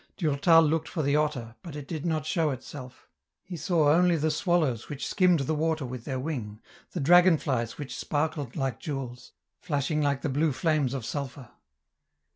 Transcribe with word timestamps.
Durtal 0.17 0.63
looked 0.63 0.87
for 0.87 1.03
the 1.03 1.15
otter, 1.15 1.53
but 1.61 1.75
it 1.75 1.87
did 1.87 2.07
not 2.07 2.25
show 2.25 2.49
itself; 2.49 3.07
he 3.43 3.55
saw 3.55 3.91
only 3.93 4.15
the 4.17 4.31
swallows 4.31 4.89
which 4.89 5.07
skimmed 5.07 5.41
the 5.41 5.53
water 5.53 5.85
with 5.85 6.05
their 6.05 6.19
wing, 6.19 6.59
the 6.93 6.99
dragon 6.99 7.37
flies 7.37 7.77
which 7.77 7.95
sparkled 7.95 8.55
like 8.55 8.79
jewels, 8.79 9.33
flashing 9.59 10.01
like 10.01 10.23
the 10.23 10.27
blue 10.29 10.53
flames 10.53 10.95
of 10.95 11.05
sulphur. 11.05 11.51